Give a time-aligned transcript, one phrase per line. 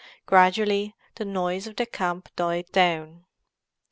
[0.25, 3.25] Gradually the noise of the camp died down.